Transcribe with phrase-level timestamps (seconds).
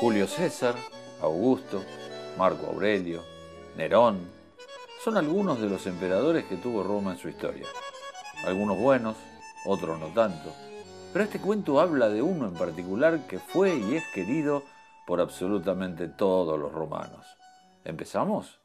[0.00, 0.76] Julio César,
[1.20, 1.82] Augusto,
[2.36, 3.24] Marco Aurelio,
[3.76, 4.30] Nerón,
[5.02, 7.66] son algunos de los emperadores que tuvo Roma en su historia.
[8.44, 9.16] Algunos buenos,
[9.66, 10.52] otros no tanto.
[11.12, 14.62] Pero este cuento habla de uno en particular que fue y es querido
[15.04, 17.26] por absolutamente todos los romanos.
[17.84, 18.60] ¿Empezamos?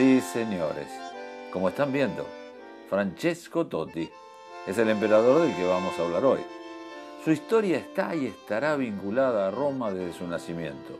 [0.00, 0.88] Sí, señores,
[1.52, 2.26] como están viendo,
[2.88, 4.08] Francesco Totti
[4.66, 6.40] es el emperador del que vamos a hablar hoy.
[7.22, 10.98] Su historia está y estará vinculada a Roma desde su nacimiento,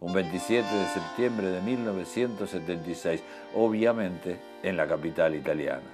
[0.00, 3.22] un 27 de septiembre de 1976,
[3.54, 5.92] obviamente en la capital italiana.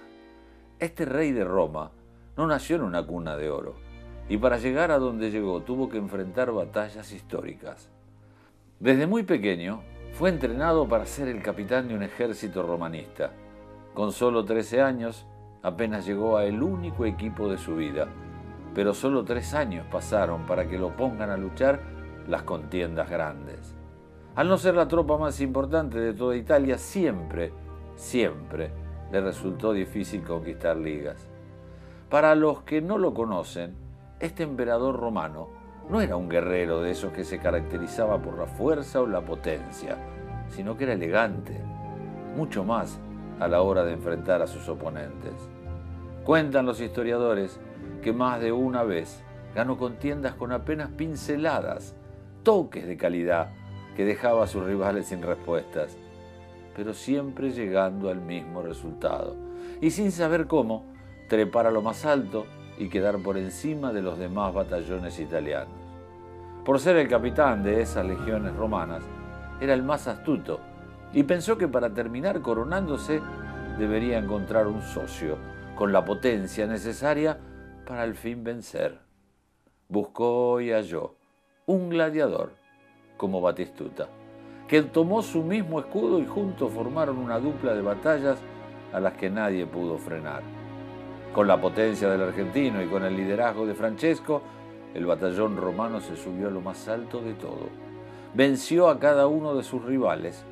[0.78, 1.91] Este rey de Roma
[2.39, 3.75] no nació en una cuna de oro,
[4.30, 7.91] y para llegar a donde llegó tuvo que enfrentar batallas históricas.
[8.81, 13.33] Desde muy pequeño fue entrenado para ser el capitán de un ejército romanista.
[13.95, 15.27] Con solo 13 años,
[15.62, 18.09] apenas llegó a el único equipo de su vida,
[18.75, 21.81] pero solo tres años pasaron para que lo pongan a luchar
[22.28, 23.75] las contiendas grandes.
[24.34, 27.53] Al no ser la tropa más importante de toda Italia, siempre,
[27.97, 28.70] siempre
[29.11, 31.28] le resultó difícil conquistar ligas.
[32.09, 33.75] Para los que no lo conocen,
[34.20, 35.48] este emperador romano
[35.91, 39.97] no era un guerrero de esos que se caracterizaba por la fuerza o la potencia,
[40.48, 41.58] sino que era elegante,
[42.36, 42.98] mucho más
[43.41, 45.33] a la hora de enfrentar a sus oponentes.
[46.25, 47.59] Cuentan los historiadores
[48.03, 49.22] que más de una vez
[49.55, 51.94] ganó contiendas con apenas pinceladas,
[52.42, 53.48] toques de calidad
[53.97, 55.97] que dejaba a sus rivales sin respuestas,
[56.77, 59.36] pero siempre llegando al mismo resultado,
[59.81, 60.84] y sin saber cómo,
[61.28, 62.47] trepar a lo más alto
[62.79, 65.75] y quedar por encima de los demás batallones italianos.
[66.65, 69.03] Por ser el capitán de esas legiones romanas,
[69.61, 70.61] era el más astuto
[71.12, 73.21] y pensó que para terminar coronándose
[73.78, 75.37] debería encontrar un socio
[75.75, 77.38] con la potencia necesaria
[77.87, 78.99] para al fin vencer.
[79.88, 81.15] Buscó y halló
[81.67, 82.53] un gladiador
[83.17, 84.09] como Batistuta,
[84.69, 88.38] que tomó su mismo escudo y juntos formaron una dupla de batallas
[88.93, 90.57] a las que nadie pudo frenar.
[91.33, 94.43] Con la potencia del argentino y con el liderazgo de Francesco,
[94.94, 97.69] el batallón romano se subió a lo más alto de todo.
[98.34, 100.44] Venció a cada uno de sus rivales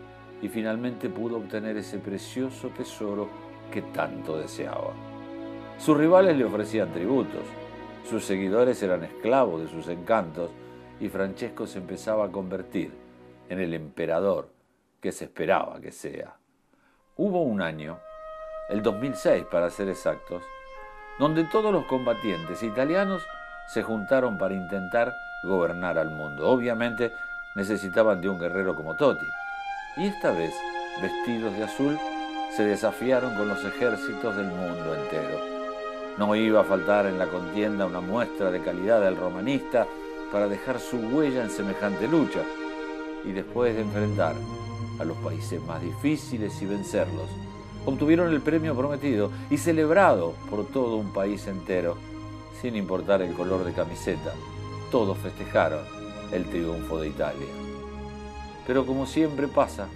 [0.42, 3.28] y finalmente pudo obtener ese precioso tesoro
[3.70, 4.92] que tanto deseaba.
[5.78, 7.42] Sus rivales le ofrecían tributos,
[8.08, 10.50] sus seguidores eran esclavos de sus encantos
[11.00, 12.92] y Francesco se empezaba a convertir
[13.48, 14.50] en el emperador
[15.00, 16.36] que se esperaba que sea.
[17.16, 17.98] Hubo un año,
[18.68, 20.42] el 2006 para ser exactos,
[21.18, 23.22] donde todos los combatientes italianos
[23.66, 26.48] se juntaron para intentar gobernar al mundo.
[26.48, 27.12] Obviamente
[27.54, 29.26] necesitaban de un guerrero como Totti.
[29.96, 30.54] Y esta vez,
[31.00, 31.98] vestidos de azul,
[32.54, 35.38] se desafiaron con los ejércitos del mundo entero.
[36.18, 39.86] No iba a faltar en la contienda una muestra de calidad del romanista
[40.32, 42.40] para dejar su huella en semejante lucha.
[43.24, 44.34] Y después de enfrentar
[44.98, 47.28] a los países más difíciles y vencerlos,
[47.86, 51.96] obtuvieron el premio prometido y celebrado por todo un país entero
[52.60, 54.32] sin importar el color de camiseta.
[54.90, 55.80] Todos festejaron
[56.32, 57.46] el triunfo de Italia.
[58.66, 59.86] Pero como siempre pasa,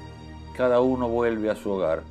[0.57, 2.03] cada uno vuelve a su hogar.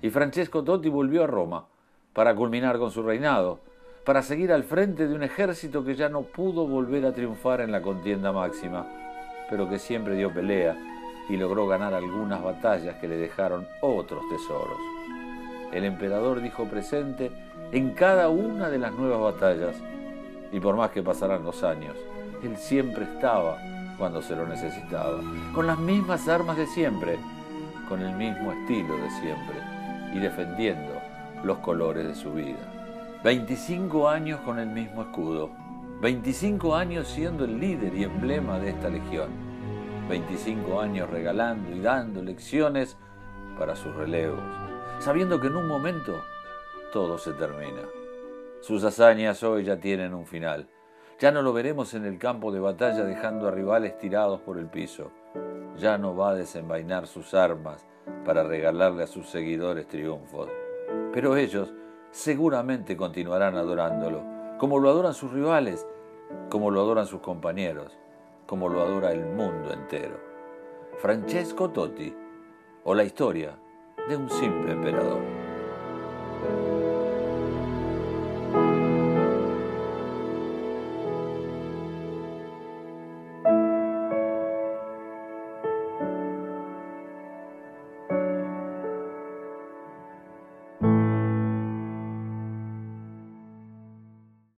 [0.00, 1.66] Y Francesco Totti volvió a Roma
[2.14, 3.60] para culminar con su reinado,
[4.04, 7.72] para seguir al frente de un ejército que ya no pudo volver a triunfar en
[7.72, 8.86] la contienda máxima,
[9.50, 10.76] pero que siempre dio pelea
[11.28, 14.97] y logró ganar algunas batallas que le dejaron otros tesoros.
[15.72, 17.30] El emperador dijo presente
[17.72, 19.76] en cada una de las nuevas batallas.
[20.52, 21.94] Y por más que pasaran los años,
[22.42, 23.58] él siempre estaba
[23.98, 25.20] cuando se lo necesitaba,
[25.54, 27.18] con las mismas armas de siempre,
[27.88, 29.56] con el mismo estilo de siempre
[30.14, 30.94] y defendiendo
[31.42, 32.58] los colores de su vida.
[33.24, 35.50] 25 años con el mismo escudo,
[36.00, 39.28] 25 años siendo el líder y emblema de esta legión,
[40.08, 42.96] 25 años regalando y dando lecciones
[43.58, 44.40] para sus relevos,
[44.98, 46.20] sabiendo que en un momento
[46.92, 47.82] todo se termina.
[48.60, 50.68] Sus hazañas hoy ya tienen un final.
[51.20, 54.66] Ya no lo veremos en el campo de batalla dejando a rivales tirados por el
[54.66, 55.10] piso.
[55.76, 57.86] Ya no va a desenvainar sus armas
[58.24, 60.48] para regalarle a sus seguidores triunfos.
[61.12, 61.72] Pero ellos
[62.10, 64.22] seguramente continuarán adorándolo,
[64.58, 65.86] como lo adoran sus rivales,
[66.50, 67.96] como lo adoran sus compañeros,
[68.46, 70.18] como lo adora el mundo entero.
[70.98, 72.14] Francesco Totti,
[72.84, 73.56] o la historia
[74.08, 75.37] de un simple emperador.